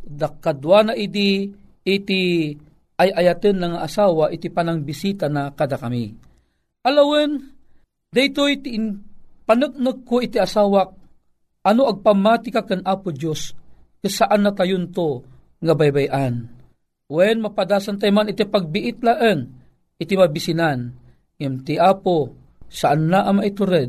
Dakkadwa 0.04 0.90
na 0.90 0.94
iti 0.96 1.46
iti 1.84 2.52
ay 2.96 3.10
ayaten 3.12 3.60
ng 3.60 3.74
asawa 3.76 4.32
iti 4.32 4.48
panang 4.48 4.80
bisita 4.80 5.28
na 5.28 5.52
kada 5.52 5.76
kami. 5.76 6.33
Alawen, 6.84 7.40
dayto 8.12 8.44
iti 8.44 8.76
in, 8.76 9.00
panagnog 9.48 10.04
ko 10.04 10.20
iti 10.20 10.36
asawak, 10.36 10.92
ano 11.64 11.82
agpamati 11.88 12.52
ka 12.52 12.60
kan 12.60 12.84
Apo 12.84 13.08
Diyos, 13.08 13.56
kasaan 14.04 14.44
na 14.44 14.52
tayon 14.52 14.92
to 14.92 15.24
nga 15.64 15.72
baybayan. 15.72 16.52
When 17.08 17.40
mapadasan 17.40 17.96
tayo 17.96 18.12
man 18.12 18.28
iti 18.28 18.44
pagbiit 18.44 19.00
laan, 19.00 19.48
iti 19.96 20.12
mabisinan, 20.12 20.92
im 21.40 21.64
ti 21.64 21.80
Apo, 21.80 22.36
saan 22.68 23.08
na 23.08 23.24
ama 23.24 23.48
itured, 23.48 23.88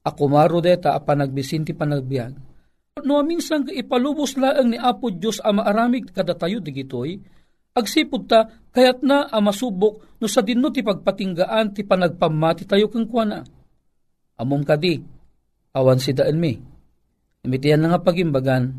ako 0.00 0.22
maro 0.32 0.64
deta 0.64 0.96
a 0.96 1.00
panagbisin 1.04 1.68
ti 1.68 1.76
panagbiag. 1.76 2.32
No 3.04 3.20
minsan 3.20 3.68
ipalubos 3.68 4.40
laang 4.40 4.72
ni 4.72 4.78
Apo 4.80 5.12
Diyos 5.12 5.44
ama 5.44 5.68
aramig 5.68 6.08
kada 6.08 6.32
tayo 6.32 6.64
digitoy, 6.64 7.20
agsipod 7.76 8.24
ta 8.24 8.48
kayat 8.70 9.02
na 9.02 9.26
a 9.26 9.38
masubok 9.42 10.18
no 10.20 10.26
sa 10.30 10.44
dinno 10.44 10.70
ti 10.70 10.84
pagpatinggaan 10.84 11.74
ti 11.74 11.82
panagpamati 11.82 12.68
tayo 12.68 12.86
kang 12.92 13.08
kuana. 13.08 13.42
Amom 14.40 14.64
kadi, 14.64 14.96
awan 15.76 16.00
si 16.00 16.16
daan 16.16 16.40
mi. 16.40 16.56
Imitiyan 17.44 17.80
na 17.80 17.96
nga 17.96 18.00
pagimbagan, 18.04 18.72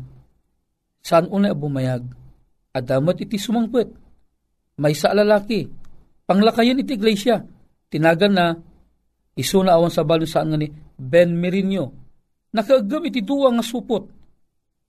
saan 1.02 1.26
una 1.30 1.50
bumayag, 1.50 2.02
adamat 2.74 3.22
iti 3.22 3.38
sumangpet. 3.38 3.90
May 4.78 4.94
sa 4.94 5.14
lalaki, 5.14 5.66
panglakayan 6.26 6.82
iti 6.82 6.94
iglesia, 6.94 7.42
tinagan 7.90 8.34
na, 8.34 8.54
iso 9.34 9.62
na 9.62 9.78
awan 9.78 9.90
sa 9.90 10.06
balon 10.06 10.30
saan 10.30 10.50
nga 10.54 10.58
ni 10.58 10.70
Ben 10.94 11.34
Merino, 11.34 11.90
nakaagam 12.54 13.02
iti 13.06 13.22
duwa 13.22 13.50
nga 13.54 13.66
supot. 13.66 14.06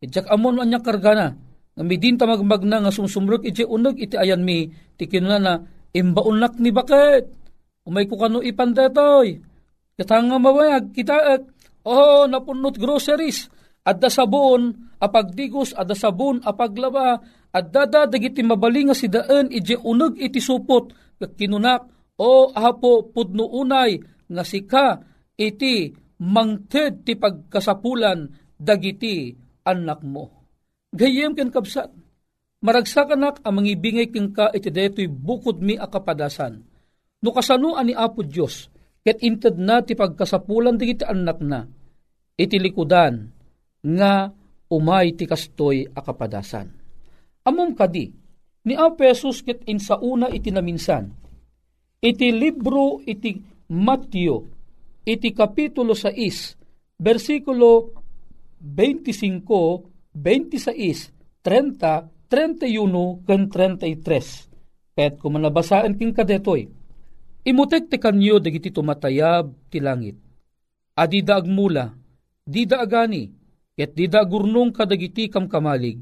Ijak 0.01 0.29
amon 0.29 0.61
anya 0.61 0.81
kargana, 0.81 1.33
nga 1.73 1.83
midin 1.83 2.21
tamagmag 2.21 2.61
na 2.69 2.85
nga 2.85 2.93
sumsumrot 2.93 3.41
iti 3.41 3.65
unag 3.65 3.97
iti 3.97 4.13
ayan 4.13 4.45
mi, 4.45 4.69
ti 4.93 5.09
kinuna 5.09 5.37
na, 5.41 5.53
imbaunak 5.89 6.61
ni 6.61 6.69
bakit? 6.69 7.33
Umay 7.83 8.05
ko 8.05 8.15
kano 8.15 8.39
ipandetoy. 8.39 9.41
Katanga 9.93 10.37
mabayag, 10.37 10.93
kita, 10.93 11.41
oh, 11.85 12.25
napunot 12.25 12.77
groceries, 12.77 13.49
adda 13.85 14.09
sabon, 14.09 14.93
apagdigos, 14.97 15.73
adda 15.77 15.93
sabon, 15.93 16.41
apaglaba, 16.41 17.21
adda 17.53 17.85
da 17.85 18.01
dagiti 18.09 18.41
mabalinga 18.41 18.97
si 18.97 19.09
daan, 19.09 19.53
ije 19.53 19.77
unag 19.77 20.17
iti 20.17 20.41
supot, 20.41 20.93
kinunak, 21.37 21.85
o 22.17 22.49
hapo 22.53 23.09
pudno 23.13 23.45
unay, 23.49 24.01
nga 24.29 24.43
sika, 24.45 24.97
iti 25.37 25.93
mangted 26.21 27.05
ti 27.05 27.13
pagkasapulan, 27.13 28.29
dagiti 28.57 29.33
anak 29.65 30.01
mo. 30.01 30.42
Gayem 30.93 31.33
ken 31.33 31.49
kapsat, 31.49 31.89
maragsakanak 32.61 33.41
ang 33.41 33.53
mangibingay 33.57 34.13
ken 34.13 34.29
ka 34.29 34.53
iti 34.53 34.69
detoy 34.69 35.09
bukod 35.09 35.57
mi 35.57 35.73
akapadasan. 35.73 36.61
No 37.25 37.33
kasano 37.33 37.73
ani 37.73 37.97
Apo 37.97 38.21
Dios 38.21 38.69
ket 39.03 39.19
inted 39.19 39.59
na 39.59 39.83
ti 39.83 39.97
pagkasapulan 39.99 40.79
digiti 40.79 41.03
anak 41.03 41.43
na, 41.43 41.67
iti 42.39 42.55
likudan, 42.55 43.27
nga 43.83 44.31
umay 44.71 45.11
ti 45.17 45.27
kastoy 45.27 45.83
akapadasan. 45.91 46.71
Amom 47.43 47.75
kadi, 47.75 48.07
ni 48.63 48.73
Apesos 48.79 49.43
ket 49.43 49.67
insauna 49.67 50.31
iti 50.31 50.47
naminsan, 50.55 51.11
iti 51.99 52.31
libro 52.31 53.03
iti 53.03 53.35
Matthew, 53.67 54.39
iti 55.03 55.35
kapitulo 55.35 55.91
6, 55.91 56.95
versikulo 57.03 57.91
25, 58.63 59.92
26, 60.13 61.09
30, 61.41 62.29
31, 62.29 63.25
ken 63.25 63.41
33. 63.49 64.93
Ket 64.93 65.17
kung 65.17 65.37
manabasaan 65.37 65.97
king 65.97 66.13
kadetoy, 66.13 66.69
imutek 67.41 67.89
ti 67.89 67.97
kanyo 67.97 68.37
dagiti 68.37 68.69
tumatayab 68.69 69.49
ti 69.73 69.81
langit. 69.81 70.17
Adi 70.93 71.25
da 71.25 71.41
agmula, 71.41 71.89
di 72.45 72.69
da 72.69 72.85
agani, 72.85 73.25
ket 73.73 73.97
di 73.97 74.05
da 74.05 74.21
gurnong 74.21 74.69
kadagiti 74.69 75.33
kam 75.33 75.49
kamalig, 75.49 75.97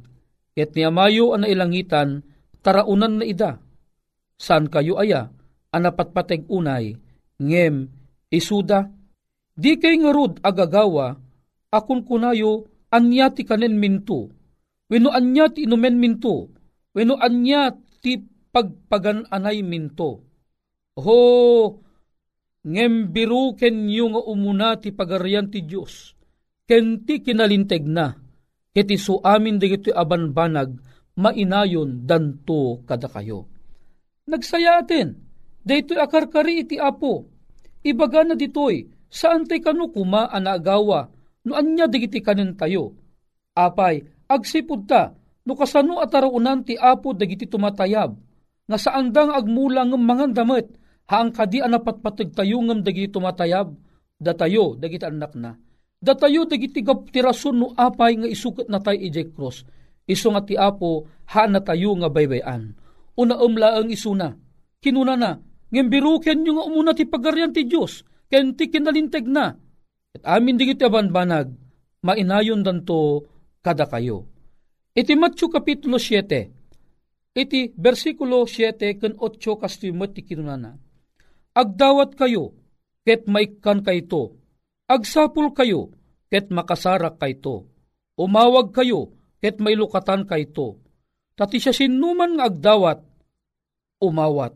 ket 0.51 0.75
ni 0.75 0.83
amayo 0.83 1.31
ang 1.31 1.47
nailangitan, 1.47 2.19
taraunan 2.59 3.23
na 3.23 3.25
ida. 3.27 3.63
San 4.35 4.67
kayo 4.67 4.99
aya, 4.99 5.31
anapatpateg 5.71 6.51
unay, 6.51 6.99
ngem, 7.39 7.87
isuda, 8.27 8.91
di 9.55 9.79
kay 9.79 10.03
ngarud 10.03 10.43
agagawa, 10.43 11.15
akun 11.71 12.03
kunayo, 12.03 12.70
anya 12.91 13.31
ti 13.31 13.47
kanen 13.47 13.79
minto, 13.79 14.29
weno 14.91 15.09
anya 15.15 15.47
ti 15.47 15.63
inumen 15.63 15.95
minto, 15.97 16.51
weno 16.91 17.15
anya 17.17 17.71
ti 18.03 18.19
pagpagan 18.51 19.31
anay 19.31 19.63
minto. 19.63 20.27
Ho, 20.99 21.19
ngem 22.67 23.15
biru 23.15 23.55
ken 23.55 23.87
yu 23.87 24.11
umuna 24.11 24.75
ti 24.75 24.91
pagarian 24.91 25.47
ti 25.47 25.63
Diyos, 25.63 26.13
ken 26.67 27.07
ti 27.07 27.23
kinalinteg 27.23 27.87
na, 27.87 28.11
iti 28.75 28.99
suamin 28.99 29.55
digiti 29.55 29.89
abanbanag, 29.89 30.75
mainayon 31.15 32.03
danto 32.03 32.83
kada 32.83 33.07
kayo. 33.07 33.47
Nagsayaten, 34.27 35.15
daytoy 35.63 35.99
akarkari 35.99 36.67
iti 36.67 36.75
apo, 36.75 37.27
ibaga 37.87 38.27
na 38.27 38.35
ditoy, 38.35 38.87
saan 39.07 39.47
tay 39.47 39.63
kanu 39.63 39.91
kuma 39.91 40.27
anagawa, 40.27 41.11
no 41.47 41.57
anya 41.57 41.89
digiti 41.89 42.21
kanin 42.21 42.53
tayo. 42.57 42.93
Apay, 43.57 44.01
agsipud 44.31 44.87
ta, 44.87 45.11
no 45.45 45.53
kasano 45.57 45.99
atarunan 45.99 46.63
ti 46.63 46.79
apo 46.79 47.11
dagiti 47.11 47.49
tumatayab, 47.49 48.11
nga 48.69 48.77
saan 48.79 49.11
dang 49.11 49.35
agmulang 49.35 49.91
ng 49.91 49.99
mga 49.99 50.25
damit, 50.31 50.71
haang 51.11 51.35
kadi 51.35 51.59
anapatpatag 51.59 52.31
tayo 52.31 52.63
ngam 52.63 52.85
dagiti 52.85 53.11
tumatayab, 53.11 53.75
datayo 54.15 54.79
dagiti 54.79 55.03
anak 55.03 55.33
na. 55.35 55.57
Datayo 56.01 56.49
dagiti 56.49 56.81
tirason 56.85 57.55
no 57.61 57.67
apay 57.77 58.17
nga 58.17 58.29
isukat 58.29 58.65
na 58.71 58.81
tayo 58.81 58.97
ijay 58.97 59.29
cross. 59.33 59.61
Iso 60.09 60.33
nga 60.33 60.41
ti 60.41 60.57
apo 60.57 61.05
ha 61.29 61.45
na 61.45 61.61
tayo 61.61 61.93
nga 62.01 62.09
baybayan. 62.09 62.73
Una 63.21 63.37
umla 63.37 63.77
ang 63.77 63.93
isuna. 63.93 64.33
Kinuna 64.81 65.13
na. 65.13 65.37
Ngimbiruken 65.69 66.41
nyo 66.41 66.57
nga 66.57 66.67
umuna 66.67 66.91
ti 66.97 67.05
pagaryan 67.05 67.53
ti 67.53 67.69
Diyos. 67.69 68.01
Ken 68.25 68.57
ti 68.57 68.73
kinalinteg 68.73 69.29
na. 69.29 69.53
At 70.11 70.23
amin 70.39 70.59
digiti 70.59 70.83
abanbanag. 70.83 71.55
Mainayon 72.03 72.65
danto 72.65 73.29
kada 73.63 73.87
kayo. 73.87 74.27
Iti 74.91 75.15
Matthew 75.15 75.47
Kapitulo 75.47 75.95
7. 75.95 76.51
Iti 77.31 77.71
versikulo 77.79 78.43
7 78.43 78.99
ken 78.99 79.15
8 79.15 79.39
kastimot 79.55 80.11
ti 80.11 80.27
kinunana. 80.27 80.75
Agdawat 81.55 82.19
kayo, 82.19 82.51
ket 83.07 83.23
maikan 83.27 83.79
kayto. 83.79 84.35
Agsapul 84.91 85.55
kayo, 85.55 85.95
ket 86.27 86.51
makasarak 86.51 87.15
kayto. 87.15 87.71
Umawag 88.19 88.75
kayo, 88.75 89.15
ket 89.39 89.63
mailukatan 89.63 90.27
kayto. 90.27 90.83
Tati 91.39 91.63
siya 91.63 91.71
sinuman 91.71 92.35
nga 92.35 92.51
agdawat, 92.51 92.99
umawat. 94.03 94.51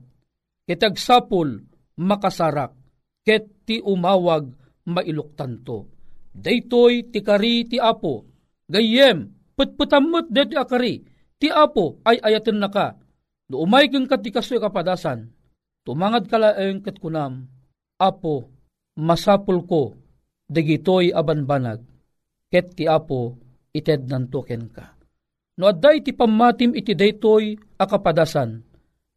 Ket 0.68 0.84
agsapul, 0.84 1.63
makasarak, 1.96 2.76
ket 3.24 3.48
ti 3.63 3.80
umawag, 3.80 4.52
mailuktan 4.86 5.62
to. 5.65 5.89
Daytoy 6.36 7.10
ti 7.10 7.24
kari 7.24 7.65
ti 7.65 7.78
apo, 7.80 8.28
gayem, 8.67 9.32
putputamot 9.56 10.28
det 10.30 10.52
ti 10.52 10.56
akari, 10.60 11.02
ti 11.39 11.48
apo 11.48 12.04
ay 12.04 12.19
ayaten 12.21 12.60
na 12.60 12.67
ka. 12.67 13.00
No 13.48 13.62
umay 13.62 13.88
kang 13.88 14.10
katikasoy 14.10 14.58
kapadasan, 14.58 15.32
tumangad 15.86 16.28
kalaeng 16.28 16.82
ket 16.82 16.98
kunam, 17.00 17.45
apo, 18.02 18.52
masapul 18.98 19.63
ko, 19.63 19.95
dagitoy 20.50 21.13
abanbanag, 21.13 21.86
ket 22.50 22.74
ti 22.74 22.89
apo, 22.89 23.38
ited 23.71 24.10
nantoken 24.10 24.67
ka. 24.74 24.98
No 25.56 25.71
adday 25.71 26.04
ti 26.04 26.12
pamatim 26.12 26.76
iti 26.76 26.91
daytoy 26.91 27.56
akapadasan, 27.80 28.60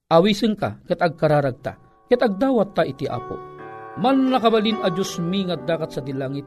awisen 0.07 0.55
ka, 0.55 0.79
ket 0.87 1.03
agkararagta, 1.03 2.07
ket 2.07 2.21
agdawat 2.23 2.79
ta 2.79 2.87
iti 2.87 3.11
apo. 3.11 3.58
Man 3.99 4.31
nakabalin 4.31 4.79
a 4.87 4.95
Diyos 4.95 5.19
mi 5.19 5.43
nga 5.43 5.59
dakat 5.59 5.91
sa 5.91 6.01
dilangit, 6.01 6.47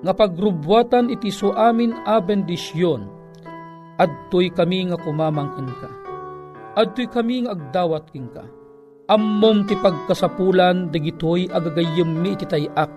nga 0.00 0.12
pagrubwatan 0.16 1.12
iti 1.12 1.28
so 1.28 1.52
amin 1.52 1.92
a 2.08 2.16
bendisyon, 2.16 3.04
adtoy 4.00 4.48
kami 4.48 4.88
nga 4.88 4.96
kumamangkin 4.96 5.68
ka. 5.68 5.90
Adtoy 6.80 7.10
kami 7.12 7.44
nga 7.44 7.52
agdawat 7.52 8.08
king 8.08 8.32
ka. 8.32 8.48
Ammom 9.08 9.68
ti 9.68 9.76
pagkasapulan 9.76 10.88
dagitoy 10.88 11.48
agagayem 11.52 12.08
mi 12.24 12.36
iti 12.36 12.44
tayak. 12.48 12.92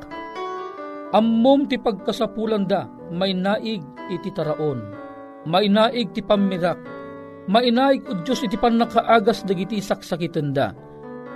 Ammom 1.12 1.68
ti 1.68 1.76
pagkasapulan 1.76 2.68
da 2.68 2.88
may 3.12 3.36
naig 3.36 3.84
iti 4.08 4.32
taraon. 4.32 4.80
May 5.44 5.68
naig 5.68 6.16
ti 6.16 6.24
pamirak. 6.24 6.80
May 7.52 7.74
naig 7.76 8.08
o 8.08 8.16
Diyos 8.24 8.44
iti 8.44 8.56
panakaagas 8.56 9.44
dagiti 9.44 9.84
saksakiten 9.84 10.56
da. 10.56 10.72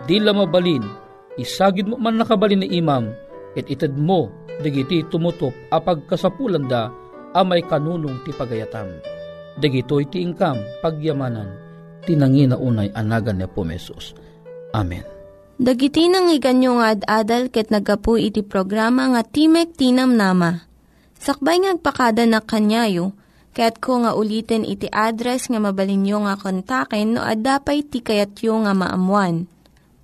Di 0.05 0.21
la 0.21 0.31
mabalin, 0.35 1.04
isagid 1.39 1.87
mo 1.87 1.99
man 1.99 2.19
nakabalin 2.19 2.63
ni 2.63 2.79
imam, 2.79 3.11
it 3.55 3.67
ited 3.71 3.95
mo 3.95 4.31
dagiti 4.59 5.03
tumutop 5.11 5.51
apag 5.71 6.03
kasapulan 6.07 6.67
da 6.67 6.91
amay 7.35 7.63
kanunong 7.63 8.23
ti 8.23 8.31
pagayatam. 8.31 8.87
Dagitoy 9.55 10.07
ti 10.11 10.19
ingkam 10.19 10.59
pagyamanan 10.83 11.47
tinangina 12.03 12.55
unay 12.59 12.91
anagan 12.93 13.39
ni 13.39 13.47
Pumesos. 13.47 14.13
Amen. 14.75 15.03
Dagiti 15.55 16.11
nang 16.11 16.27
iganyo 16.27 16.83
nga 16.83 16.91
ad-adal 16.91 17.47
ket 17.47 17.71
nagapu 17.71 18.19
iti 18.19 18.43
programa 18.43 19.07
nga 19.15 19.23
Timek 19.23 19.71
Tinam 19.79 20.11
Nama. 20.11 20.67
Sakbay 21.15 21.63
ngagpakada 21.63 22.27
na 22.27 22.43
kanyayo, 22.43 23.15
ket 23.55 23.79
ko 23.79 24.03
nga 24.03 24.19
ulitin 24.19 24.67
iti 24.67 24.91
address 24.91 25.47
nga 25.47 25.63
mabalinyo 25.63 26.27
nga 26.27 26.35
kontaken 26.35 27.15
no 27.15 27.23
ad-dapay 27.23 27.87
tikayatyo 27.87 28.67
nga 28.67 28.75
maamuan. 28.75 29.47